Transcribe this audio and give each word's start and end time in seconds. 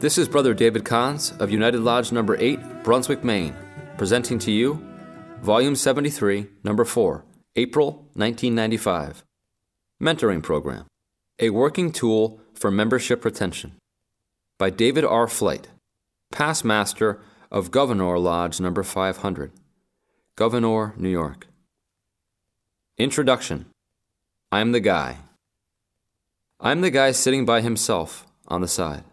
This 0.00 0.16
is 0.16 0.30
Brother 0.30 0.54
David 0.54 0.84
Koncz 0.84 1.38
of 1.42 1.50
United 1.50 1.82
Lodge 1.82 2.10
Number 2.10 2.34
8, 2.34 2.82
Brunswick, 2.82 3.22
Maine, 3.22 3.54
presenting 3.98 4.38
to 4.38 4.50
you 4.50 4.82
Volume 5.42 5.76
73, 5.76 6.46
Number 6.64 6.86
4, 6.86 7.22
April 7.56 8.08
1995. 8.14 9.22
Mentoring 10.02 10.42
Program 10.42 10.86
A 11.38 11.50
Working 11.50 11.92
Tool 11.92 12.40
for 12.54 12.70
Membership 12.70 13.26
Retention 13.26 13.76
by 14.58 14.70
David 14.70 15.04
R. 15.04 15.28
Flight, 15.28 15.68
Past 16.32 16.64
Master 16.64 17.20
of 17.50 17.70
Gouverneur 17.70 18.18
Lodge 18.18 18.58
Number 18.58 18.82
500, 18.82 19.52
Gouverneur, 20.34 20.94
New 20.96 21.10
York. 21.10 21.46
Introduction 22.96 23.66
I'm 24.50 24.72
the 24.72 24.80
guy. 24.80 25.18
I'm 26.58 26.80
the 26.80 26.90
guy 26.90 27.12
sitting 27.12 27.44
by 27.44 27.60
himself 27.60 28.26
on 28.48 28.62
the 28.62 28.66
side. 28.66 29.04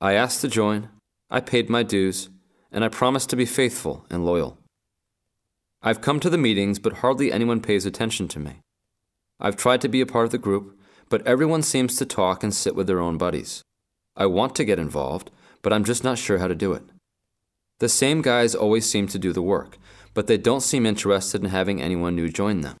I 0.00 0.12
asked 0.12 0.40
to 0.42 0.48
join, 0.48 0.90
I 1.28 1.40
paid 1.40 1.68
my 1.68 1.82
dues, 1.82 2.28
and 2.70 2.84
I 2.84 2.88
promised 2.88 3.30
to 3.30 3.36
be 3.36 3.44
faithful 3.44 4.06
and 4.08 4.24
loyal. 4.24 4.58
I've 5.82 6.00
come 6.00 6.20
to 6.20 6.30
the 6.30 6.38
meetings, 6.38 6.78
but 6.78 6.98
hardly 6.98 7.32
anyone 7.32 7.60
pays 7.60 7.84
attention 7.84 8.28
to 8.28 8.38
me. 8.38 8.60
I've 9.40 9.56
tried 9.56 9.80
to 9.80 9.88
be 9.88 10.00
a 10.00 10.06
part 10.06 10.24
of 10.24 10.30
the 10.30 10.38
group, 10.38 10.78
but 11.08 11.26
everyone 11.26 11.62
seems 11.62 11.96
to 11.96 12.06
talk 12.06 12.44
and 12.44 12.54
sit 12.54 12.76
with 12.76 12.86
their 12.86 13.00
own 13.00 13.18
buddies. 13.18 13.62
I 14.16 14.26
want 14.26 14.54
to 14.56 14.64
get 14.64 14.78
involved, 14.78 15.32
but 15.62 15.72
I'm 15.72 15.84
just 15.84 16.04
not 16.04 16.18
sure 16.18 16.38
how 16.38 16.48
to 16.48 16.54
do 16.54 16.72
it. 16.72 16.84
The 17.80 17.88
same 17.88 18.22
guys 18.22 18.54
always 18.54 18.88
seem 18.88 19.08
to 19.08 19.18
do 19.18 19.32
the 19.32 19.42
work, 19.42 19.78
but 20.14 20.28
they 20.28 20.38
don't 20.38 20.62
seem 20.62 20.86
interested 20.86 21.42
in 21.42 21.50
having 21.50 21.82
anyone 21.82 22.14
new 22.14 22.28
join 22.28 22.60
them. 22.60 22.76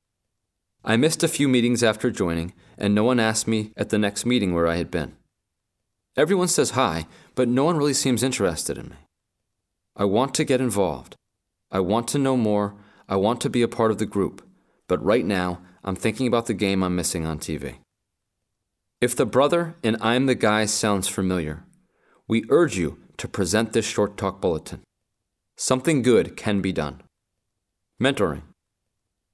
I 0.84 0.96
missed 0.96 1.24
a 1.24 1.28
few 1.28 1.48
meetings 1.48 1.82
after 1.82 2.10
joining, 2.10 2.54
and 2.76 2.94
no 2.94 3.02
one 3.02 3.20
asked 3.20 3.48
me 3.48 3.72
at 3.76 3.90
the 3.90 3.98
next 3.98 4.24
meeting 4.24 4.54
where 4.54 4.68
I 4.68 4.76
had 4.76 4.90
been. 4.90 5.17
Everyone 6.18 6.48
says 6.48 6.70
hi, 6.70 7.06
but 7.36 7.46
no 7.46 7.62
one 7.62 7.76
really 7.76 7.94
seems 7.94 8.24
interested 8.24 8.76
in 8.76 8.88
me. 8.88 8.96
I 9.94 10.04
want 10.04 10.34
to 10.34 10.44
get 10.44 10.60
involved. 10.60 11.14
I 11.70 11.78
want 11.78 12.08
to 12.08 12.18
know 12.18 12.36
more. 12.36 12.74
I 13.08 13.14
want 13.14 13.40
to 13.42 13.48
be 13.48 13.62
a 13.62 13.68
part 13.68 13.92
of 13.92 13.98
the 13.98 14.04
group. 14.04 14.44
But 14.88 15.00
right 15.00 15.24
now, 15.24 15.60
I'm 15.84 15.94
thinking 15.94 16.26
about 16.26 16.46
the 16.46 16.54
game 16.54 16.82
I'm 16.82 16.96
missing 16.96 17.24
on 17.24 17.38
TV. 17.38 17.76
If 19.00 19.14
the 19.14 19.26
brother 19.26 19.76
in 19.84 19.96
I'm 20.00 20.26
the 20.26 20.34
guy 20.34 20.64
sounds 20.64 21.06
familiar, 21.06 21.62
we 22.26 22.44
urge 22.48 22.76
you 22.76 22.98
to 23.18 23.28
present 23.28 23.72
this 23.72 23.86
short 23.86 24.16
talk 24.16 24.40
bulletin. 24.40 24.82
Something 25.56 26.02
good 26.02 26.36
can 26.36 26.60
be 26.60 26.72
done. 26.72 27.00
Mentoring. 28.02 28.42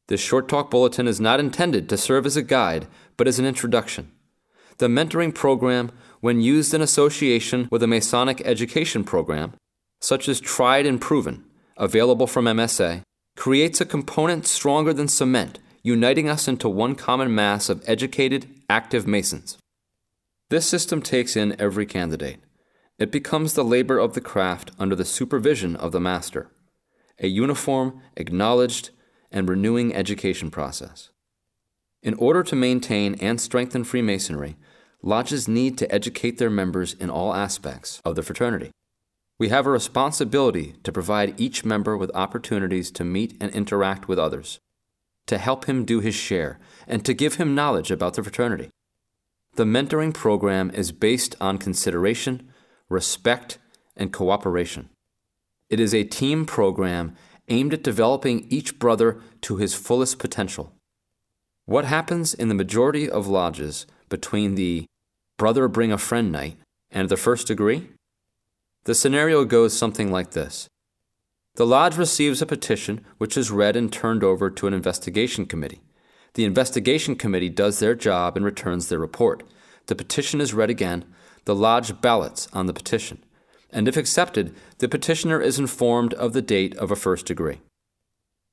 This 0.09 0.21
short 0.21 0.51
talk 0.51 0.71
bulletin 0.71 1.09
is 1.09 1.19
not 1.19 1.41
intended 1.41 1.89
to 1.89 1.97
serve 1.97 2.27
as 2.27 2.37
a 2.37 2.43
guide, 2.43 2.89
but 3.17 3.27
as 3.27 3.39
an 3.39 3.47
introduction. 3.47 4.13
The 4.79 4.89
mentoring 4.89 5.35
program 5.35 5.93
when 6.25 6.41
used 6.41 6.73
in 6.73 6.81
association 6.81 7.69
with 7.71 7.83
a 7.83 7.87
Masonic 7.87 8.41
education 8.47 9.05
program, 9.05 9.53
such 10.01 10.27
as 10.27 10.41
Tried 10.41 10.87
and 10.87 10.99
Proven, 10.99 11.45
available 11.77 12.27
from 12.27 12.47
MSA, 12.47 13.03
creates 13.37 13.79
a 13.79 13.85
component 13.85 14.47
stronger 14.47 14.95
than 14.95 15.07
cement, 15.07 15.59
uniting 15.83 16.27
us 16.27 16.49
into 16.49 16.67
one 16.67 16.95
common 16.95 17.35
mass 17.35 17.69
of 17.69 17.85
educated, 17.87 18.49
active 18.71 19.07
Masons. 19.07 19.59
This 20.49 20.67
system 20.67 21.03
takes 21.03 21.37
in 21.37 21.61
every 21.61 21.85
candidate. 21.85 22.41
It 22.99 23.13
becomes 23.13 23.53
the 23.53 23.63
labor 23.63 23.99
of 23.99 24.15
the 24.15 24.23
craft 24.23 24.71
under 24.79 24.97
the 24.97 25.05
supervision 25.05 25.77
of 25.77 25.93
the 25.93 26.01
master, 26.01 26.51
a 27.19 27.27
uniform, 27.27 28.01
acknowledged, 28.17 28.89
and 29.31 29.47
renewing 29.47 29.95
education 29.95 30.51
process. 30.51 31.11
In 32.03 32.15
order 32.15 32.43
to 32.45 32.57
maintain 32.57 33.15
and 33.17 33.39
strengthen 33.39 33.85
Freemasonry, 33.85 34.57
lodges 35.05 35.47
need 35.47 35.77
to 35.77 35.95
educate 35.95 36.39
their 36.39 36.51
members 36.51 36.95
in 36.95 37.11
all 37.11 37.35
aspects 37.35 38.01
of 38.07 38.17
the 38.17 38.23
fraternity. 38.23 38.71
We 39.39 39.51
have 39.51 39.67
a 39.67 39.71
responsibility 39.71 40.77
to 40.83 40.93
provide 40.93 41.39
each 41.39 41.65
member 41.65 41.97
with 41.97 42.11
opportunities 42.15 42.91
to 42.93 43.05
meet 43.05 43.37
and 43.39 43.51
interact 43.51 44.09
with 44.09 44.19
others, 44.19 44.59
to 45.27 45.37
help 45.37 45.67
him 45.67 45.85
do 45.85 46.01
his 46.01 46.15
share, 46.15 46.59
and 46.87 47.05
to 47.05 47.13
give 47.13 47.35
him 47.35 47.55
knowledge 47.55 47.91
about 47.91 48.15
the 48.15 48.23
fraternity. 48.23 48.71
The 49.57 49.65
mentoring 49.65 50.15
program 50.15 50.71
is 50.71 50.91
based 50.91 51.37
on 51.41 51.59
consideration, 51.59 52.49
respect, 52.89 53.59
and 53.97 54.13
cooperation. 54.13 54.89
It 55.69 55.81
is 55.81 55.95
a 55.95 56.05
team 56.05 56.47
program 56.47 57.15
aimed 57.49 57.75
at 57.75 57.83
developing 57.83 58.47
each 58.49 58.79
brother 58.79 59.21
to 59.43 59.57
his 59.57 59.75
fullest 59.75 60.19
potential. 60.19 60.73
What 61.67 61.85
happens 61.85 62.33
in 62.33 62.49
the 62.49 62.55
majority 62.55 63.09
of 63.09 63.27
lodges 63.27 63.87
between 64.09 64.55
the 64.55 64.87
brother 65.37 65.69
bring 65.69 65.93
a 65.93 65.99
friend 65.99 66.31
night, 66.31 66.57
and 66.91 67.09
the 67.09 67.17
first 67.17 67.47
degree? 67.47 67.89
The 68.85 68.95
scenario 68.95 69.45
goes 69.45 69.77
something 69.77 70.13
like 70.13 70.31
this 70.33 70.69
The 71.55 71.67
lodge 71.67 71.97
receives 71.97 72.43
a 72.43 72.47
petition 72.47 73.05
which 73.19 73.37
is 73.37 73.51
read 73.51 73.77
and 73.77 73.93
turned 73.93 74.23
over 74.23 74.51
to 74.51 74.67
an 74.67 74.75
investigation 74.75 75.47
committee. 75.47 75.81
The 76.35 76.45
investigation 76.45 77.17
committee 77.17 77.49
does 77.49 77.79
their 77.79 77.95
job 77.95 78.37
and 78.37 78.45
returns 78.45 78.89
their 78.89 78.99
report. 78.99 79.43
The 79.87 79.95
petition 79.95 80.41
is 80.41 80.55
read 80.55 80.71
again. 80.71 81.05
The 81.45 81.55
lodge 81.55 82.01
ballots 82.01 82.49
on 82.53 82.67
the 82.67 82.73
petition. 82.73 83.25
And 83.71 83.89
if 83.89 83.97
accepted, 83.97 84.55
the 84.79 84.89
petitioner 84.89 85.41
is 85.41 85.59
informed 85.59 86.15
of 86.15 86.33
the 86.33 86.43
date 86.43 86.77
of 86.77 86.91
a 86.91 86.97
first 86.97 87.27
degree. 87.27 87.61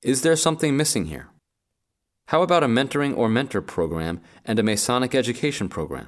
Is 0.01 0.21
there 0.21 0.35
something 0.35 0.75
missing 0.75 1.05
here? 1.05 1.29
How 2.27 2.41
about 2.41 2.63
a 2.63 2.67
mentoring 2.67 3.15
or 3.15 3.29
mentor 3.29 3.61
program 3.61 4.21
and 4.45 4.57
a 4.57 4.63
Masonic 4.63 5.13
education 5.13 5.69
program? 5.69 6.07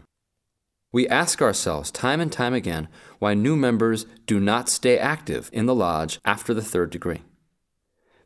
We 0.94 1.08
ask 1.08 1.42
ourselves 1.42 1.90
time 1.90 2.22
and 2.22 2.32
time 2.32 2.54
again 2.54 2.88
why 3.18 3.34
new 3.34 3.56
members 3.56 4.06
do 4.28 4.40
not 4.40 4.70
stay 4.70 5.00
active 5.00 5.50
in 5.52 5.66
the 5.66 5.74
lodge 5.74 6.20
after 6.24 6.54
the 6.54 6.62
third 6.62 6.92
degree. 6.92 7.24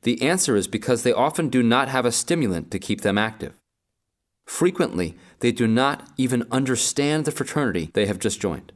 The 0.03 0.21
answer 0.21 0.57
is 0.57 0.67
because 0.67 1.03
they 1.03 1.13
often 1.13 1.47
do 1.47 1.63
not 1.63 1.87
have 1.87 2.05
a 2.05 2.11
stimulant 2.11 2.69
to 2.71 2.79
keep 2.79 3.01
them 3.01 3.17
active. 3.17 3.53
Frequently, 4.45 5.17
they 5.39 5.53
do 5.53 5.65
not 5.65 6.09
even 6.17 6.45
understand 6.51 7.23
the 7.23 7.31
fraternity 7.31 7.89
they 7.93 8.05
have 8.05 8.19
just 8.19 8.41
joined. 8.41 8.73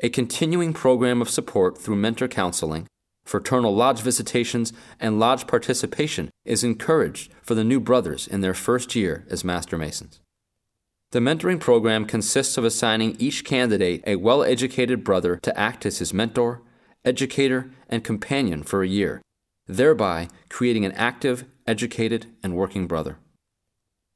A 0.00 0.10
continuing 0.10 0.74
program 0.74 1.22
of 1.22 1.30
support 1.30 1.78
through 1.78 1.96
mentor 1.96 2.28
counseling, 2.28 2.86
fraternal 3.24 3.74
lodge 3.74 4.00
visitations, 4.00 4.72
and 5.00 5.18
lodge 5.18 5.46
participation 5.46 6.30
is 6.44 6.62
encouraged 6.62 7.32
for 7.40 7.54
the 7.54 7.64
new 7.64 7.80
brothers 7.80 8.26
in 8.26 8.42
their 8.42 8.54
first 8.54 8.94
year 8.94 9.24
as 9.30 9.44
Master 9.44 9.78
Masons. 9.78 10.20
The 11.12 11.20
mentoring 11.20 11.60
program 11.60 12.06
consists 12.06 12.56
of 12.56 12.64
assigning 12.64 13.16
each 13.18 13.44
candidate 13.44 14.02
a 14.06 14.16
well 14.16 14.42
educated 14.42 15.04
brother 15.04 15.36
to 15.42 15.58
act 15.58 15.84
as 15.84 15.98
his 15.98 16.14
mentor, 16.14 16.62
educator, 17.04 17.70
and 17.90 18.02
companion 18.02 18.62
for 18.62 18.82
a 18.82 18.88
year, 18.88 19.20
thereby 19.66 20.28
creating 20.48 20.86
an 20.86 20.92
active, 20.92 21.44
educated, 21.66 22.28
and 22.42 22.56
working 22.56 22.86
brother. 22.86 23.18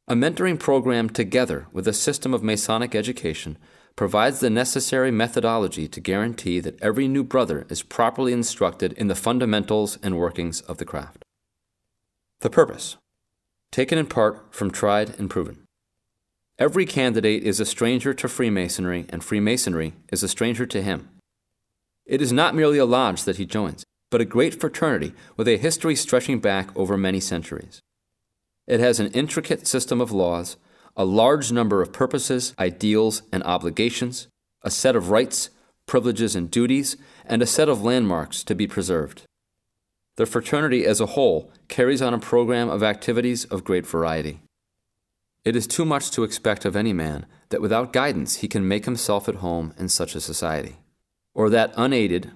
A 0.08 0.14
mentoring 0.14 0.58
program, 0.58 1.10
together 1.10 1.66
with 1.70 1.86
a 1.86 1.92
system 1.92 2.32
of 2.32 2.42
Masonic 2.42 2.94
education, 2.94 3.58
provides 3.94 4.40
the 4.40 4.48
necessary 4.48 5.10
methodology 5.10 5.86
to 5.88 6.00
guarantee 6.00 6.60
that 6.60 6.80
every 6.80 7.08
new 7.08 7.24
brother 7.24 7.66
is 7.68 7.82
properly 7.82 8.32
instructed 8.32 8.94
in 8.94 9.08
the 9.08 9.14
fundamentals 9.14 9.98
and 10.02 10.16
workings 10.16 10.62
of 10.62 10.78
the 10.78 10.86
craft. 10.86 11.22
The 12.40 12.48
purpose, 12.48 12.96
taken 13.70 13.98
in 13.98 14.06
part 14.06 14.54
from 14.54 14.70
Tried 14.70 15.18
and 15.18 15.28
Proven. 15.28 15.65
Every 16.58 16.86
candidate 16.86 17.42
is 17.42 17.60
a 17.60 17.66
stranger 17.66 18.14
to 18.14 18.28
Freemasonry, 18.28 19.04
and 19.10 19.22
Freemasonry 19.22 19.92
is 20.10 20.22
a 20.22 20.28
stranger 20.28 20.64
to 20.64 20.82
him. 20.82 21.10
It 22.06 22.22
is 22.22 22.32
not 22.32 22.54
merely 22.54 22.78
a 22.78 22.86
lodge 22.86 23.24
that 23.24 23.36
he 23.36 23.44
joins, 23.44 23.84
but 24.10 24.22
a 24.22 24.24
great 24.24 24.58
fraternity 24.58 25.12
with 25.36 25.48
a 25.48 25.58
history 25.58 25.94
stretching 25.94 26.40
back 26.40 26.74
over 26.74 26.96
many 26.96 27.20
centuries. 27.20 27.82
It 28.66 28.80
has 28.80 28.98
an 28.98 29.12
intricate 29.12 29.66
system 29.66 30.00
of 30.00 30.12
laws, 30.12 30.56
a 30.96 31.04
large 31.04 31.52
number 31.52 31.82
of 31.82 31.92
purposes, 31.92 32.54
ideals, 32.58 33.20
and 33.30 33.42
obligations, 33.42 34.28
a 34.62 34.70
set 34.70 34.96
of 34.96 35.10
rights, 35.10 35.50
privileges, 35.84 36.34
and 36.34 36.50
duties, 36.50 36.96
and 37.26 37.42
a 37.42 37.46
set 37.46 37.68
of 37.68 37.82
landmarks 37.82 38.42
to 38.44 38.54
be 38.54 38.66
preserved. 38.66 39.22
The 40.16 40.24
fraternity 40.24 40.86
as 40.86 41.02
a 41.02 41.06
whole 41.06 41.52
carries 41.68 42.00
on 42.00 42.14
a 42.14 42.18
program 42.18 42.70
of 42.70 42.82
activities 42.82 43.44
of 43.44 43.62
great 43.62 43.86
variety. 43.86 44.40
It 45.46 45.54
is 45.54 45.68
too 45.68 45.84
much 45.84 46.10
to 46.10 46.24
expect 46.24 46.64
of 46.64 46.74
any 46.74 46.92
man 46.92 47.24
that 47.50 47.60
without 47.60 47.92
guidance 47.92 48.38
he 48.38 48.48
can 48.48 48.66
make 48.66 48.84
himself 48.84 49.28
at 49.28 49.36
home 49.36 49.72
in 49.78 49.88
such 49.88 50.16
a 50.16 50.20
society, 50.20 50.80
or 51.34 51.48
that 51.50 51.72
unaided 51.76 52.32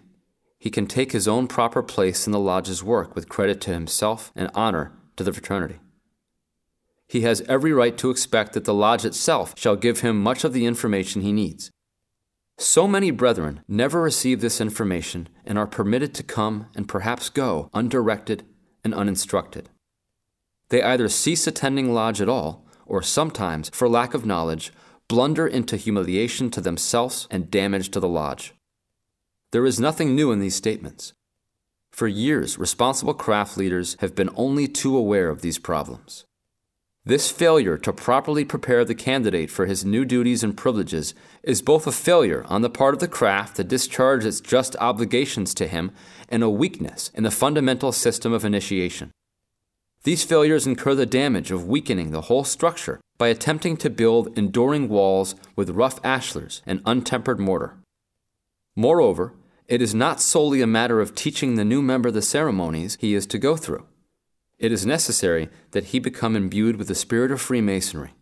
he 0.60 0.70
can 0.70 0.86
take 0.86 1.10
his 1.10 1.26
own 1.26 1.48
proper 1.48 1.82
place 1.82 2.26
in 2.26 2.32
the 2.32 2.38
lodge's 2.38 2.84
work 2.84 3.16
with 3.16 3.28
credit 3.28 3.60
to 3.62 3.72
himself 3.72 4.30
and 4.36 4.48
honor 4.54 4.92
to 5.16 5.24
the 5.24 5.32
fraternity. 5.32 5.80
He 7.08 7.22
has 7.22 7.42
every 7.48 7.72
right 7.72 7.98
to 7.98 8.10
expect 8.10 8.52
that 8.52 8.64
the 8.64 8.72
lodge 8.72 9.04
itself 9.04 9.54
shall 9.56 9.74
give 9.74 10.02
him 10.02 10.22
much 10.22 10.44
of 10.44 10.52
the 10.52 10.64
information 10.64 11.22
he 11.22 11.32
needs. 11.32 11.72
So 12.58 12.86
many 12.86 13.10
brethren 13.10 13.64
never 13.66 14.00
receive 14.00 14.40
this 14.40 14.60
information 14.60 15.28
and 15.44 15.58
are 15.58 15.66
permitted 15.66 16.14
to 16.14 16.22
come 16.22 16.66
and 16.76 16.86
perhaps 16.86 17.28
go 17.28 17.70
undirected 17.74 18.44
and 18.84 18.94
uninstructed. 18.94 19.68
They 20.68 20.80
either 20.80 21.08
cease 21.08 21.48
attending 21.48 21.92
lodge 21.92 22.20
at 22.20 22.28
all, 22.28 22.66
or 22.90 23.00
sometimes, 23.02 23.70
for 23.70 23.88
lack 23.88 24.12
of 24.12 24.26
knowledge, 24.26 24.72
blunder 25.08 25.46
into 25.46 25.76
humiliation 25.76 26.50
to 26.50 26.60
themselves 26.60 27.28
and 27.30 27.50
damage 27.50 27.88
to 27.90 28.00
the 28.00 28.08
lodge. 28.08 28.52
There 29.52 29.64
is 29.64 29.80
nothing 29.80 30.14
new 30.14 30.32
in 30.32 30.40
these 30.40 30.56
statements. 30.56 31.12
For 31.92 32.08
years, 32.08 32.58
responsible 32.58 33.14
craft 33.14 33.56
leaders 33.56 33.96
have 34.00 34.14
been 34.14 34.30
only 34.34 34.66
too 34.68 34.96
aware 34.96 35.28
of 35.28 35.40
these 35.40 35.58
problems. 35.58 36.24
This 37.04 37.30
failure 37.30 37.78
to 37.78 37.92
properly 37.92 38.44
prepare 38.44 38.84
the 38.84 38.94
candidate 38.94 39.50
for 39.50 39.66
his 39.66 39.84
new 39.84 40.04
duties 40.04 40.44
and 40.44 40.56
privileges 40.56 41.14
is 41.42 41.62
both 41.62 41.86
a 41.86 41.92
failure 41.92 42.44
on 42.46 42.62
the 42.62 42.70
part 42.70 42.94
of 42.94 43.00
the 43.00 43.08
craft 43.08 43.56
to 43.56 43.64
discharge 43.64 44.24
its 44.24 44.40
just 44.40 44.76
obligations 44.80 45.54
to 45.54 45.66
him 45.66 45.92
and 46.28 46.42
a 46.42 46.50
weakness 46.50 47.10
in 47.14 47.22
the 47.22 47.30
fundamental 47.30 47.90
system 47.90 48.32
of 48.32 48.44
initiation. 48.44 49.12
These 50.02 50.24
failures 50.24 50.66
incur 50.66 50.94
the 50.94 51.06
damage 51.06 51.50
of 51.50 51.68
weakening 51.68 52.10
the 52.10 52.22
whole 52.22 52.44
structure 52.44 53.00
by 53.18 53.28
attempting 53.28 53.76
to 53.78 53.90
build 53.90 54.36
enduring 54.38 54.88
walls 54.88 55.34
with 55.56 55.70
rough 55.70 56.00
ashlars 56.02 56.62
and 56.64 56.80
untempered 56.86 57.38
mortar. 57.38 57.76
Moreover, 58.74 59.34
it 59.68 59.82
is 59.82 59.94
not 59.94 60.20
solely 60.20 60.62
a 60.62 60.66
matter 60.66 61.00
of 61.00 61.14
teaching 61.14 61.54
the 61.54 61.64
new 61.64 61.82
member 61.82 62.10
the 62.10 62.22
ceremonies 62.22 62.96
he 63.00 63.14
is 63.14 63.26
to 63.26 63.38
go 63.38 63.56
through. 63.56 63.86
It 64.58 64.72
is 64.72 64.86
necessary 64.86 65.48
that 65.72 65.86
he 65.86 65.98
become 65.98 66.34
imbued 66.34 66.76
with 66.76 66.88
the 66.88 66.94
spirit 66.94 67.30
of 67.30 67.40
Freemasonry 67.40 68.12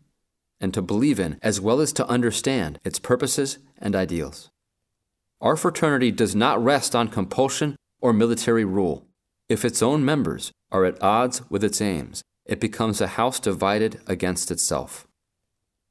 and 0.60 0.74
to 0.74 0.82
believe 0.82 1.20
in 1.20 1.38
as 1.42 1.60
well 1.60 1.80
as 1.80 1.92
to 1.94 2.06
understand 2.08 2.80
its 2.84 2.98
purposes 2.98 3.58
and 3.78 3.94
ideals. 3.94 4.50
Our 5.40 5.56
fraternity 5.56 6.10
does 6.10 6.34
not 6.34 6.62
rest 6.62 6.96
on 6.96 7.08
compulsion 7.08 7.76
or 8.00 8.12
military 8.12 8.64
rule. 8.64 9.07
If 9.48 9.64
its 9.64 9.82
own 9.82 10.04
members 10.04 10.52
are 10.70 10.84
at 10.84 11.02
odds 11.02 11.40
with 11.50 11.64
its 11.64 11.80
aims, 11.80 12.22
it 12.44 12.60
becomes 12.60 13.00
a 13.00 13.06
house 13.18 13.40
divided 13.40 14.00
against 14.06 14.50
itself. 14.50 15.06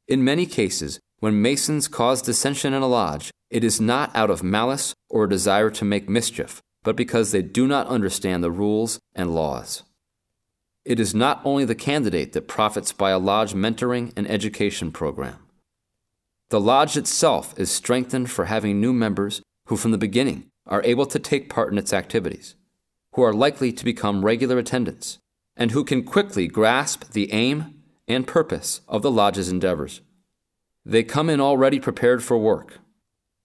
In 0.08 0.24
many 0.24 0.46
cases, 0.46 1.00
when 1.20 1.42
Masons 1.42 1.88
cause 1.88 2.22
dissension 2.22 2.74
in 2.74 2.84
a 2.84 2.88
lodge, 2.88 3.32
it 3.50 3.64
is 3.64 3.82
not 3.82 4.16
out 4.16 4.30
of 4.30 4.44
malice 4.44 4.94
or 5.10 5.24
a 5.24 5.30
desire 5.30 5.72
to 5.72 5.86
make 5.86 6.08
mischief, 6.08 6.62
but 6.84 6.96
because 6.96 7.32
they 7.32 7.42
do 7.42 7.68
not 7.68 7.88
understand 7.88 8.44
the 8.44 8.52
rules 8.52 9.00
and 9.16 9.34
laws. 9.34 9.82
It 10.86 11.00
is 11.00 11.16
not 11.16 11.42
only 11.44 11.66
the 11.66 11.76
candidate 11.76 12.34
that 12.34 12.48
profits 12.48 12.94
by 12.94 13.10
a 13.10 13.20
lodge 13.20 13.54
mentoring 13.54 14.14
and 14.16 14.30
education 14.30 14.92
program. 14.92 15.40
The 16.50 16.62
lodge 16.62 16.96
itself 16.96 17.58
is 17.58 17.72
strengthened 17.72 18.30
for 18.30 18.46
having 18.46 18.80
new 18.80 18.94
members 18.94 19.42
who, 19.68 19.78
from 19.78 19.92
the 19.92 19.98
beginning, 19.98 20.46
are 20.68 20.84
able 20.84 21.08
to 21.08 21.20
take 21.20 21.50
part 21.50 21.72
in 21.72 21.78
its 21.78 21.92
activities 21.92 22.56
who 23.18 23.24
are 23.24 23.34
likely 23.34 23.74
to 23.74 23.84
become 23.84 24.24
regular 24.24 24.60
attendants, 24.60 25.18
and 25.56 25.72
who 25.72 25.84
can 25.84 26.04
quickly 26.04 26.48
grasp 26.48 27.14
the 27.14 27.34
aim 27.34 27.74
and 28.08 28.28
purpose 28.28 28.82
of 28.88 29.02
the 29.02 29.10
lodge's 29.10 29.50
endeavors. 29.50 30.02
They 30.86 31.02
come 31.02 31.28
in 31.28 31.42
already 31.42 31.80
prepared 31.80 32.24
for 32.24 32.38
work. 32.38 32.78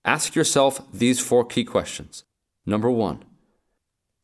Ask 0.04 0.34
yourself 0.34 0.82
these 0.92 1.20
four 1.20 1.46
key 1.46 1.64
questions. 1.64 2.24
Number 2.66 2.90
one, 2.90 3.24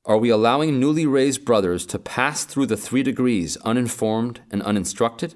are 0.05 0.19
we 0.19 0.29
allowing 0.29 0.79
newly 0.79 1.06
raised 1.06 1.47
brothers 1.47 1.87
to 1.87 1.99
pass 1.99 2.44
through 2.44 2.67
the 2.67 2.77
three 2.77 3.03
degrees 3.03 3.56
uninformed 3.65 4.43
and 4.51 4.62
uninstructed? 4.65 5.35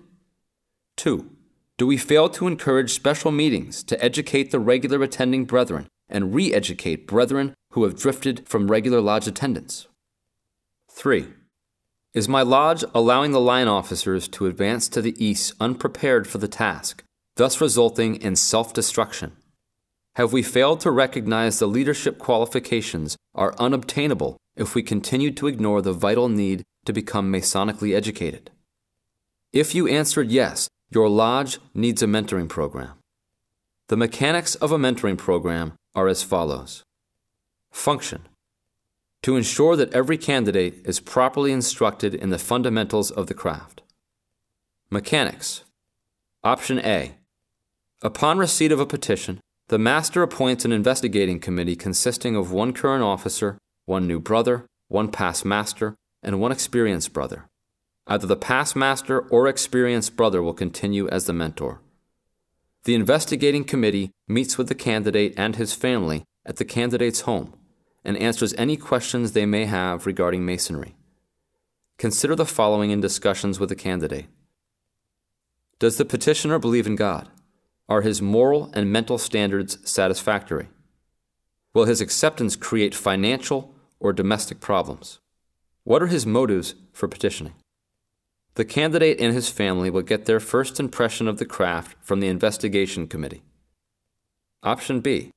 Two, 0.94 1.30
do 1.78 1.86
we 1.86 1.96
fail 1.96 2.28
to 2.28 2.48
encourage 2.48 2.92
special 2.92 3.30
meetings 3.30 3.82
to 3.84 4.04
educate 4.04 4.50
the 4.50 4.60
regular 4.60 5.02
attending 5.02 5.46
brethren 5.46 5.88
and 6.06 6.34
re 6.34 6.52
educate 6.52 7.06
brethren 7.06 7.54
who 7.70 7.84
have 7.84 7.98
drifted 7.98 8.46
from 8.46 8.70
regular 8.70 9.00
lodge 9.00 9.26
attendance? 9.26 9.88
3. 10.94 11.28
Is 12.14 12.28
my 12.28 12.42
lodge 12.42 12.84
allowing 12.94 13.32
the 13.32 13.40
line 13.40 13.66
officers 13.66 14.28
to 14.28 14.46
advance 14.46 14.88
to 14.90 15.00
the 15.00 15.16
east 15.24 15.54
unprepared 15.58 16.26
for 16.28 16.38
the 16.38 16.46
task, 16.46 17.02
thus 17.36 17.60
resulting 17.60 18.16
in 18.16 18.36
self 18.36 18.74
destruction? 18.74 19.32
Have 20.16 20.32
we 20.32 20.42
failed 20.42 20.80
to 20.80 20.90
recognize 20.90 21.58
the 21.58 21.66
leadership 21.66 22.18
qualifications 22.18 23.16
are 23.34 23.54
unobtainable 23.58 24.36
if 24.54 24.74
we 24.74 24.82
continue 24.82 25.30
to 25.30 25.46
ignore 25.46 25.80
the 25.80 25.94
vital 25.94 26.28
need 26.28 26.62
to 26.84 26.92
become 26.92 27.32
Masonically 27.32 27.96
educated? 27.96 28.50
If 29.52 29.74
you 29.74 29.88
answered 29.88 30.30
yes, 30.30 30.68
your 30.90 31.08
lodge 31.08 31.58
needs 31.72 32.02
a 32.02 32.06
mentoring 32.06 32.50
program. 32.50 32.98
The 33.88 33.96
mechanics 33.96 34.54
of 34.56 34.70
a 34.70 34.78
mentoring 34.78 35.16
program 35.16 35.72
are 35.94 36.08
as 36.08 36.22
follows 36.22 36.82
Function 37.70 38.28
to 39.22 39.36
ensure 39.36 39.76
that 39.76 39.92
every 39.92 40.18
candidate 40.18 40.74
is 40.84 40.98
properly 40.98 41.52
instructed 41.52 42.14
in 42.14 42.30
the 42.30 42.38
fundamentals 42.38 43.10
of 43.10 43.28
the 43.28 43.34
craft. 43.34 43.82
Mechanics. 44.90 45.62
Option 46.42 46.80
A. 46.80 47.14
Upon 48.02 48.38
receipt 48.38 48.72
of 48.72 48.80
a 48.80 48.86
petition, 48.86 49.40
the 49.68 49.78
master 49.78 50.22
appoints 50.22 50.64
an 50.64 50.72
investigating 50.72 51.38
committee 51.38 51.76
consisting 51.76 52.34
of 52.34 52.50
one 52.50 52.72
current 52.72 53.04
officer, 53.04 53.58
one 53.86 54.08
new 54.08 54.18
brother, 54.18 54.66
one 54.88 55.08
past 55.08 55.44
master, 55.44 55.94
and 56.22 56.40
one 56.40 56.50
experienced 56.50 57.12
brother. 57.12 57.48
Either 58.08 58.26
the 58.26 58.36
past 58.36 58.74
master 58.74 59.20
or 59.20 59.46
experienced 59.46 60.16
brother 60.16 60.42
will 60.42 60.52
continue 60.52 61.08
as 61.08 61.26
the 61.26 61.32
mentor. 61.32 61.80
The 62.84 62.96
investigating 62.96 63.62
committee 63.62 64.10
meets 64.26 64.58
with 64.58 64.66
the 64.66 64.74
candidate 64.74 65.34
and 65.36 65.54
his 65.54 65.72
family 65.72 66.24
at 66.44 66.56
the 66.56 66.64
candidate's 66.64 67.20
home 67.20 67.54
and 68.04 68.16
answers 68.16 68.54
any 68.54 68.76
questions 68.76 69.32
they 69.32 69.46
may 69.46 69.64
have 69.64 70.06
regarding 70.06 70.44
Masonry. 70.44 70.94
Consider 71.98 72.34
the 72.34 72.46
following 72.46 72.90
in 72.90 73.00
discussions 73.00 73.60
with 73.60 73.68
the 73.68 73.76
candidate 73.76 74.26
Does 75.78 75.96
the 75.96 76.04
petitioner 76.04 76.58
believe 76.58 76.86
in 76.86 76.96
God? 76.96 77.28
Are 77.88 78.02
his 78.02 78.22
moral 78.22 78.70
and 78.74 78.92
mental 78.92 79.18
standards 79.18 79.78
satisfactory? 79.88 80.68
Will 81.74 81.84
his 81.84 82.00
acceptance 82.00 82.56
create 82.56 82.94
financial 82.94 83.74
or 83.98 84.12
domestic 84.12 84.60
problems? 84.60 85.20
What 85.84 86.02
are 86.02 86.06
his 86.06 86.26
motives 86.26 86.74
for 86.92 87.08
petitioning? 87.08 87.54
The 88.54 88.64
candidate 88.64 89.18
and 89.18 89.32
his 89.32 89.48
family 89.48 89.90
will 89.90 90.02
get 90.02 90.26
their 90.26 90.40
first 90.40 90.78
impression 90.78 91.26
of 91.26 91.38
the 91.38 91.46
craft 91.46 91.96
from 92.00 92.20
the 92.20 92.28
investigation 92.28 93.06
committee. 93.06 93.42
Option 94.62 95.00
B 95.00 95.31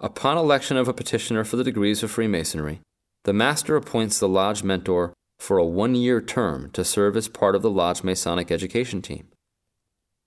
Upon 0.00 0.38
election 0.38 0.76
of 0.76 0.86
a 0.86 0.94
petitioner 0.94 1.42
for 1.42 1.56
the 1.56 1.64
degrees 1.64 2.04
of 2.04 2.12
Freemasonry, 2.12 2.80
the 3.24 3.32
Master 3.32 3.74
appoints 3.74 4.20
the 4.20 4.28
Lodge 4.28 4.62
mentor 4.62 5.12
for 5.40 5.58
a 5.58 5.64
one 5.64 5.96
year 5.96 6.20
term 6.20 6.70
to 6.70 6.84
serve 6.84 7.16
as 7.16 7.26
part 7.26 7.56
of 7.56 7.62
the 7.62 7.70
Lodge 7.70 8.04
Masonic 8.04 8.52
education 8.52 9.02
team. 9.02 9.26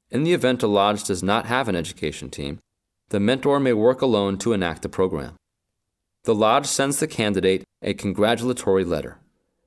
In 0.10 0.24
the 0.24 0.34
event 0.34 0.62
a 0.62 0.68
Lodge 0.68 1.06
does 1.06 1.24
not 1.24 1.46
have 1.46 1.70
an 1.70 1.78
education 1.78 2.30
team, 2.30 2.60
the 3.12 3.20
mentor 3.22 3.62
may 3.62 3.72
work 3.72 4.02
alone 4.02 4.38
to 4.40 4.52
enact 4.52 4.82
the 4.82 4.90
program. 4.90 5.36
The 6.26 6.36
Lodge 6.36 6.66
sends 6.66 7.00
the 7.00 7.08
candidate 7.08 7.64
a 7.82 7.94
congratulatory 7.94 8.84
letter. 8.84 9.20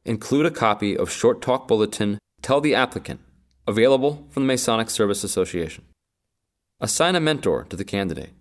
Include 0.04 0.44
a 0.44 0.50
copy 0.50 0.94
of 0.94 1.11
Short 1.11 1.40
Talk 1.40 1.66
Bulletin 1.66 2.18
Tell 2.42 2.61
the 2.61 2.75
Applicant, 2.75 3.20
available 3.66 4.26
from 4.28 4.42
the 4.42 4.49
Masonic 4.49 4.90
Service 4.90 5.25
Association. 5.25 5.84
Assign 6.78 7.16
a 7.16 7.20
mentor 7.20 7.64
to 7.70 7.76
the 7.76 7.84
candidate 7.84 8.32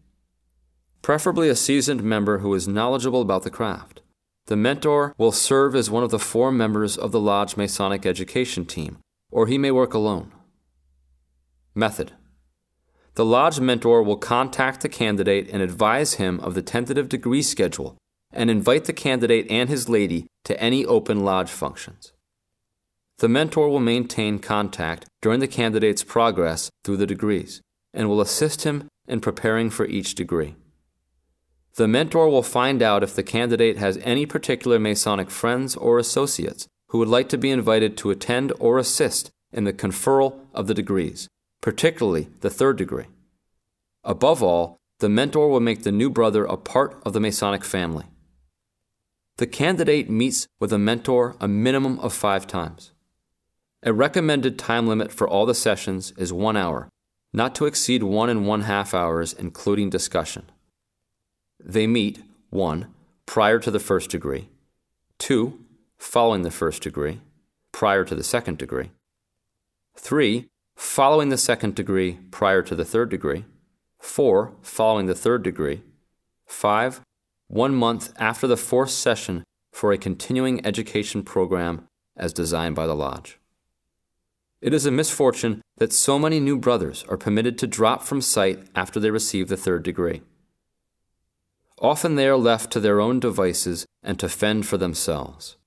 preferably 1.03 1.50
a 1.50 1.55
seasoned 1.55 2.01
member 2.01 2.39
who 2.39 2.53
is 2.55 2.67
knowledgeable 2.67 3.22
about 3.22 3.43
the 3.43 3.51
craft. 3.51 4.01
The 4.48 4.55
mentor 4.55 5.13
will 5.17 5.33
serve 5.33 5.75
as 5.75 5.91
one 5.91 6.03
of 6.03 6.10
the 6.10 6.17
four 6.17 6.51
members 6.51 6.98
of 6.98 7.12
the 7.12 7.19
Lodge 7.19 7.55
Masonic 7.55 8.05
education 8.05 8.65
team, 8.65 8.98
or 9.29 9.45
he 9.45 9.57
may 9.57 9.69
work 9.69 9.93
alone. 9.93 10.31
Method 11.75 12.13
The 13.15 13.25
Lodge 13.25 13.60
mentor 13.60 14.01
will 14.01 14.17
contact 14.17 14.81
the 14.81 14.89
candidate 14.89 15.50
and 15.51 15.62
advise 15.62 16.15
him 16.15 16.39
of 16.39 16.55
the 16.55 16.62
tentative 16.62 17.10
degree 17.10 17.41
schedule 17.41 17.98
and 18.31 18.50
invite 18.50 18.86
the 18.86 18.93
candidate 18.93 19.45
and 19.50 19.69
his 19.69 19.89
lady 19.89 20.25
to 20.45 20.60
any 20.60 20.86
open 20.86 21.19
Lodge 21.19 21.51
functions. 21.51 22.13
The 23.19 23.29
mentor 23.29 23.69
will 23.69 23.79
maintain 23.79 24.39
contact 24.39 25.05
during 25.22 25.39
the 25.39 25.48
candidate's 25.48 26.03
progress 26.03 26.69
through 26.83 26.98
the 26.98 27.07
degrees 27.07 27.62
and 27.93 28.10
will 28.10 28.22
assist 28.22 28.63
him 28.63 28.88
in 29.07 29.19
preparing 29.19 29.69
for 29.69 29.86
each 29.86 30.15
degree. 30.15 30.55
The 31.75 31.88
mentor 31.88 32.30
will 32.30 32.44
find 32.44 32.84
out 32.84 33.01
if 33.01 33.15
the 33.15 33.24
candidate 33.24 33.77
has 33.77 33.98
any 34.03 34.25
particular 34.27 34.77
Masonic 34.77 35.32
friends 35.32 35.75
or 35.75 35.98
associates 35.98 36.68
who 36.89 37.00
would 37.00 37.08
like 37.08 37.30
to 37.30 37.38
be 37.38 37.50
invited 37.50 37.98
to 37.98 38.12
attend 38.12 38.53
or 38.60 38.77
assist 38.77 39.32
in 39.51 39.63
the 39.63 39.74
conferral 39.74 40.39
of 40.53 40.68
the 40.68 40.75
degrees, 40.75 41.27
particularly 41.62 42.30
the 42.42 42.51
third 42.51 42.77
degree. 42.77 43.06
Above 44.03 44.44
all, 44.44 44.77
the 45.00 45.10
mentor 45.10 45.50
will 45.50 45.60
make 45.60 45.82
the 45.82 45.92
new 45.92 46.10
brother 46.12 46.46
a 46.46 46.58
part 46.58 47.01
of 47.06 47.13
the 47.13 47.20
Masonic 47.20 47.63
family. 47.63 48.06
the 49.38 49.48
candidate 49.48 50.10
meets 50.10 50.48
with 50.60 50.72
a 50.72 50.77
mentor 50.77 51.36
a 51.39 51.48
minimum 51.48 52.00
of 52.00 52.13
five 52.13 52.46
times. 52.46 52.92
A 53.82 53.92
recommended 53.92 54.60
time 54.60 54.88
limit 54.88 55.12
for 55.12 55.27
all 55.27 55.46
the 55.46 55.56
sessions 55.56 56.13
is 56.18 56.32
one 56.32 56.56
hour, 56.56 56.88
not 57.34 57.56
to 57.56 57.65
exceed 57.65 58.03
one 58.03 58.30
and 58.30 58.48
one 58.48 58.62
half 58.62 58.94
hours, 58.94 59.34
including 59.34 59.89
discussion. 59.89 60.44
They 61.63 61.88
meet 61.88 62.22
1. 62.50 62.88
prior 63.25 63.58
to 63.60 63.72
the 63.72 63.79
first 63.79 64.10
degree, 64.10 64.50
2. 65.20 65.60
following 65.98 66.41
the 66.41 66.51
first 66.51 66.84
degree, 66.84 67.22
prior 67.72 68.03
to 68.03 68.15
the 68.15 68.24
second 68.24 68.58
degree, 68.58 68.91
3. 69.96 70.48
following 70.75 71.29
the 71.29 71.38
second 71.38 71.74
degree, 71.75 72.20
prior 72.32 72.62
to 72.62 72.75
the 72.75 72.86
third 72.86 73.10
degree, 73.10 73.46
4. 74.00 74.51
following 74.62 75.05
the 75.05 75.15
third 75.15 75.41
degree, 75.41 75.82
5 76.46 77.01
one 77.48 77.75
month 77.75 78.13
after 78.17 78.48
the 78.48 78.58
fourth 78.58 78.89
session 78.89 79.43
for 79.72 79.91
a 79.91 79.98
continuing 79.98 80.65
education 80.65 81.24
program 81.24 81.88
as 82.17 82.34
designed 82.34 82.75
by 82.75 82.88
the 82.88 82.96
Lodge. 82.96 83.38
It 84.60 84.74
is 84.74 84.86
a 84.86 84.91
misfortune 84.91 85.62
that 85.77 85.93
so 85.93 86.17
many 86.17 86.39
new 86.39 86.58
brothers 86.58 87.05
are 87.10 87.17
permitted 87.17 87.58
to 87.60 87.67
drop 87.67 88.01
from 88.03 88.22
sight 88.22 88.63
after 88.75 89.00
they 89.00 89.12
receive 89.12 89.50
the 89.50 89.58
third 89.58 89.84
degree. 89.84 90.22
Often 91.84 92.16
they 92.16 92.28
are 92.30 92.38
left 92.38 92.72
to 92.72 92.80
their 92.80 93.02
own 93.02 93.20
devices 93.20 93.86
and 94.02 94.18
to 94.18 94.30
fend 94.30 94.66
for 94.66 94.78
themselves. 94.78 95.58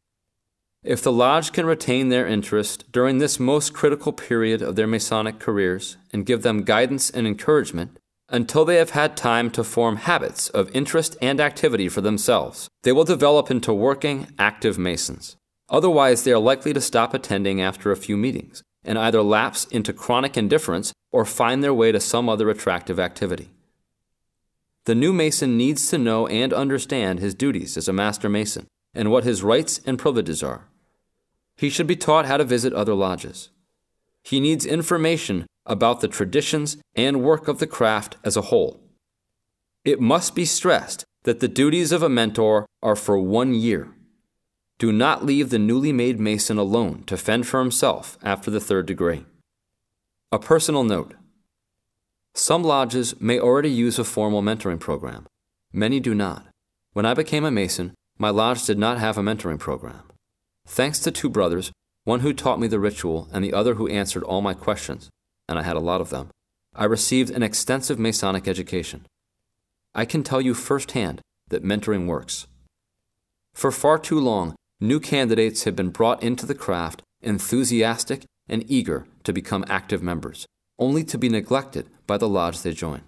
If 0.82 1.02
the 1.02 1.12
Lodge 1.12 1.52
can 1.52 1.66
retain 1.66 2.08
their 2.08 2.26
interest 2.26 2.90
during 2.90 3.18
this 3.18 3.38
most 3.38 3.74
critical 3.74 4.12
period 4.12 4.62
of 4.62 4.76
their 4.76 4.86
Masonic 4.86 5.38
careers 5.38 5.98
and 6.12 6.24
give 6.24 6.42
them 6.42 6.62
guidance 6.62 7.10
and 7.10 7.26
encouragement, 7.26 7.98
until 8.30 8.64
they 8.64 8.76
have 8.76 8.90
had 8.90 9.16
time 9.16 9.50
to 9.50 9.62
form 9.62 9.96
habits 9.96 10.48
of 10.48 10.74
interest 10.74 11.16
and 11.20 11.40
activity 11.40 11.88
for 11.88 12.00
themselves. 12.00 12.68
They 12.82 12.92
will 12.92 13.04
develop 13.04 13.50
into 13.50 13.72
working, 13.74 14.28
active 14.38 14.78
Masons. 14.78 15.36
Otherwise, 15.68 16.24
they 16.24 16.32
are 16.32 16.38
likely 16.38 16.72
to 16.72 16.80
stop 16.80 17.12
attending 17.12 17.60
after 17.60 17.90
a 17.90 17.96
few 17.96 18.16
meetings 18.16 18.62
and 18.84 18.98
either 18.98 19.22
lapse 19.22 19.64
into 19.66 19.92
chronic 19.92 20.36
indifference 20.36 20.92
or 21.12 21.24
find 21.24 21.62
their 21.62 21.74
way 21.74 21.92
to 21.92 22.00
some 22.00 22.28
other 22.28 22.48
attractive 22.48 22.98
activity. 22.98 23.50
The 24.86 24.94
new 24.94 25.12
Mason 25.12 25.56
needs 25.56 25.88
to 25.88 25.98
know 25.98 26.28
and 26.28 26.52
understand 26.52 27.18
his 27.18 27.34
duties 27.34 27.76
as 27.76 27.88
a 27.88 27.92
Master 27.92 28.28
Mason 28.28 28.68
and 28.94 29.10
what 29.10 29.24
his 29.24 29.42
rights 29.42 29.80
and 29.84 29.98
privileges 29.98 30.44
are. 30.44 30.68
He 31.56 31.70
should 31.70 31.88
be 31.88 31.96
taught 31.96 32.26
how 32.26 32.36
to 32.36 32.44
visit 32.44 32.72
other 32.72 32.94
lodges. 32.94 33.50
He 34.22 34.38
needs 34.38 34.64
information 34.64 35.44
about 35.66 36.00
the 36.00 36.08
traditions 36.08 36.76
and 36.94 37.24
work 37.24 37.48
of 37.48 37.58
the 37.58 37.66
craft 37.66 38.16
as 38.22 38.36
a 38.36 38.42
whole. 38.42 38.80
It 39.84 40.00
must 40.00 40.36
be 40.36 40.44
stressed 40.44 41.04
that 41.24 41.40
the 41.40 41.48
duties 41.48 41.90
of 41.90 42.04
a 42.04 42.08
mentor 42.08 42.64
are 42.80 42.96
for 42.96 43.18
one 43.18 43.54
year. 43.54 43.92
Do 44.78 44.92
not 44.92 45.24
leave 45.26 45.50
the 45.50 45.58
newly 45.58 45.92
made 45.92 46.20
Mason 46.20 46.58
alone 46.58 47.02
to 47.06 47.16
fend 47.16 47.48
for 47.48 47.58
himself 47.58 48.18
after 48.22 48.52
the 48.52 48.60
third 48.60 48.86
degree. 48.86 49.26
A 50.30 50.38
personal 50.38 50.84
note 50.84 51.14
Some 52.38 52.62
lodges 52.62 53.18
may 53.18 53.40
already 53.40 53.70
use 53.70 53.98
a 53.98 54.04
formal 54.04 54.42
mentoring 54.42 54.78
program, 54.78 55.24
many 55.72 56.00
do 56.00 56.14
not. 56.14 56.44
When 56.92 57.06
I 57.06 57.14
became 57.14 57.46
a 57.46 57.50
Mason, 57.50 57.94
my 58.18 58.28
lodge 58.28 58.66
did 58.66 58.78
not 58.78 58.98
have 58.98 59.16
a 59.16 59.22
mentoring 59.22 59.58
program. 59.58 60.02
Thanks 60.66 60.98
to 60.98 61.10
two 61.10 61.30
brothers, 61.30 61.72
one 62.04 62.20
who 62.20 62.34
taught 62.34 62.60
me 62.60 62.66
the 62.66 62.78
ritual 62.78 63.26
and 63.32 63.42
the 63.42 63.54
other 63.54 63.76
who 63.76 63.88
answered 63.88 64.22
all 64.22 64.42
my 64.42 64.52
questions, 64.52 65.08
and 65.48 65.58
I 65.58 65.62
had 65.62 65.76
a 65.76 65.80
lot 65.80 66.02
of 66.02 66.10
them, 66.10 66.28
I 66.74 66.84
received 66.84 67.30
an 67.30 67.42
extensive 67.42 67.98
Masonic 67.98 68.46
education. 68.46 69.06
I 69.94 70.04
can 70.04 70.22
tell 70.22 70.42
you 70.42 70.52
firsthand 70.52 71.22
that 71.48 71.64
mentoring 71.64 72.06
works. 72.06 72.46
For 73.54 73.72
far 73.72 73.98
too 73.98 74.20
long, 74.20 74.54
new 74.78 75.00
candidates 75.00 75.64
have 75.64 75.74
been 75.74 75.88
brought 75.88 76.22
into 76.22 76.44
the 76.44 76.54
craft 76.54 77.00
enthusiastic 77.22 78.26
and 78.46 78.70
eager 78.70 79.06
to 79.24 79.32
become 79.32 79.64
active 79.70 80.02
members, 80.02 80.44
only 80.78 81.02
to 81.02 81.16
be 81.16 81.30
neglected 81.30 81.88
by 82.06 82.16
the 82.16 82.28
lodge 82.28 82.62
they 82.62 82.72
join. 82.72 83.02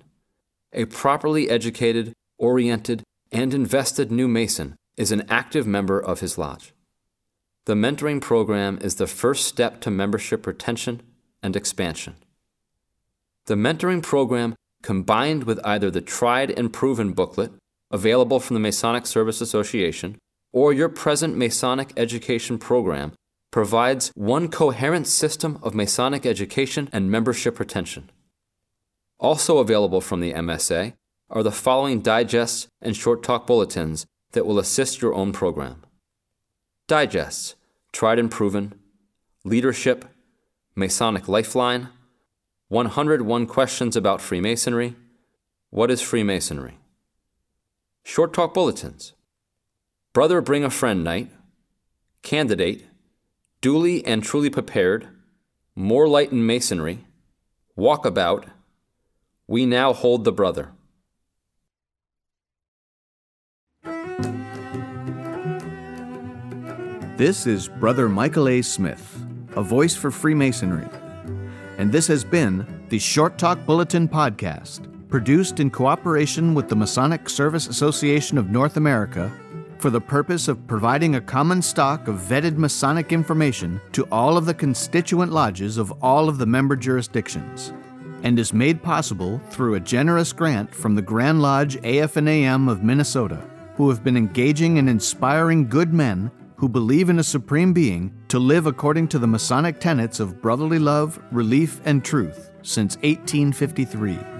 A 0.73 0.85
properly 0.87 1.49
educated, 1.49 2.13
oriented, 2.39 3.03
and 3.33 3.55
invested 3.55 4.11
new 4.11 4.29
Mason 4.29 4.77
is 4.97 5.13
an 5.13 5.25
active 5.29 5.67
member 5.67 5.99
of 5.99 6.21
his 6.21 6.37
lodge. 6.37 6.73
The 7.67 7.75
mentoring 7.75 8.21
program 8.21 8.79
is 8.81 8.95
the 8.95 9.07
first 9.07 9.47
step 9.47 9.81
to 9.83 9.91
membership 9.91 10.47
retention 10.47 11.03
and 11.43 11.55
expansion. 11.55 12.17
The 13.47 13.55
mentoring 13.55 14.03
program, 14.03 14.55
combined 14.83 15.45
with 15.45 15.61
either 15.65 15.91
the 15.91 16.01
tried 16.01 16.51
and 16.51 16.73
proven 16.73 17.13
booklet 17.13 17.53
available 17.91 18.41
from 18.41 18.55
the 18.55 18.61
Masonic 18.61 19.07
Service 19.07 19.41
Association 19.41 20.19
or 20.53 20.73
your 20.73 20.89
present 20.89 21.37
Masonic 21.37 21.93
education 21.97 22.59
program, 22.59 23.13
provides 23.51 24.13
one 24.15 24.49
coherent 24.49 25.07
system 25.07 25.59
of 25.63 25.75
Masonic 25.75 26.27
education 26.27 26.89
and 26.93 27.11
membership 27.11 27.59
retention. 27.59 28.11
Also 29.19 29.59
available 29.59 30.01
from 30.01 30.21
the 30.21 30.33
MSA 30.33 30.95
are 31.31 31.43
the 31.43 31.53
following 31.53 32.01
digests 32.01 32.69
and 32.81 32.97
short 32.97 33.23
talk 33.23 33.47
bulletins 33.47 34.07
that 34.33 34.47
will 34.47 34.59
assist 34.59 35.03
your 35.03 35.15
own 35.15 35.33
program. 35.33 35.85
Digests, 36.87 37.55
tried 37.93 38.19
and 38.19 38.31
proven, 38.31 38.75
leadership, 39.45 40.05
Masonic 40.75 41.29
Lifeline, 41.29 41.89
101 42.69 43.47
Questions 43.47 43.97
about 43.97 44.21
Freemasonry. 44.21 44.95
What 45.71 45.91
is 45.91 46.03
Freemasonry? 46.03 46.79
Short 48.05 48.33
Talk 48.33 48.53
Bulletins. 48.53 49.15
Brother 50.13 50.41
Bring 50.41 50.65
a 50.65 50.71
Friend 50.71 51.03
Night. 51.03 51.31
Candidate. 52.23 52.87
Duly 53.61 54.05
and 54.05 54.23
Truly 54.23 54.51
Prepared. 54.51 55.09
More 55.75 56.07
Light 56.07 56.31
in 56.31 56.47
Masonry. 56.47 57.07
Walkabout. 57.77 58.45
We 59.49 59.67
Now 59.67 59.93
Hold 59.93 60.25
the 60.25 60.33
Brother. 60.33 60.71
This 67.17 67.49
is 67.49 67.67
Brother 67.67 68.09
Michael 68.09 68.49
A. 68.49 68.63
Smith, 68.63 69.25
a 69.57 69.63
voice 69.63 69.97
for 69.97 70.13
Freemasonry 70.13 70.87
and 71.79 71.93
this 71.93 72.09
has 72.09 72.25
been 72.25 72.67
the 72.89 72.99
Short 72.99 73.39
Talk 73.39 73.65
Bulletin 73.65 74.09
Podcast, 74.09 75.09
produced 75.09 75.61
in 75.61 75.71
cooperation 75.71 76.53
with 76.53 76.69
the 76.69 76.77
Masonic 76.77 77.29
Service 77.29 77.69
Association 77.69 78.37
of 78.37 78.51
North 78.51 78.77
America 78.77 79.33
for 79.79 79.89
the 79.89 80.01
purpose 80.01 80.49
of 80.49 80.67
providing 80.67 81.15
a 81.15 81.21
common 81.21 81.63
stock 81.63 82.09
of 82.09 82.17
vetted 82.17 82.57
Masonic 82.57 83.13
information 83.13 83.81
to 83.93 84.09
all 84.11 84.37
of 84.37 84.45
the 84.45 84.55
constituent 84.55 85.33
lodges 85.33 85.79
of 85.79 85.93
all 86.03 86.29
of 86.29 86.39
the 86.39 86.47
member 86.47 86.75
jurisdictions, 86.75 87.73
and 88.23 88.39
is 88.39 88.53
made 88.53 88.83
possible 88.83 89.41
through 89.51 89.75
a 89.75 89.81
generous 89.81 90.33
grant 90.33 90.75
from 90.75 90.95
the 90.95 91.03
Grand 91.03 91.41
Lodge 91.43 91.77
AF&AM 91.85 92.69
of 92.69 92.83
Minnesota, 92.83 93.43
who 93.77 93.89
have 93.89 94.03
been 94.03 94.17
engaging 94.17 94.79
and 94.79 94.89
inspiring 94.89 95.69
good 95.69 95.93
men 95.93 96.31
who 96.57 96.69
believe 96.69 97.09
in 97.09 97.21
a 97.21 97.25
supreme 97.25 97.73
being 97.73 98.13
to 98.29 98.39
live 98.39 98.67
according 98.67 99.09
to 99.09 99.19
the 99.19 99.27
Masonic 99.27 99.79
tenets 99.79 100.19
of 100.19 100.43
brotherly 100.43 100.79
love, 100.79 101.21
relief, 101.31 101.81
and 101.85 102.05
truth 102.05 102.51
since 102.63 102.97
1853. 102.97 104.38